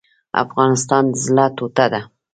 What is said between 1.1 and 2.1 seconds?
زړه ټوټه ده